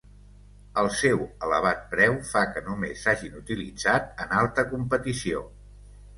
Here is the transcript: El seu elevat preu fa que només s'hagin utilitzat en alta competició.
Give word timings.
El 0.83 0.87
seu 0.99 1.19
elevat 1.47 1.83
preu 1.91 2.15
fa 2.31 2.41
que 2.55 2.65
només 2.71 3.05
s'hagin 3.05 3.37
utilitzat 3.43 4.11
en 4.27 4.35
alta 4.41 4.67
competició. 4.75 5.47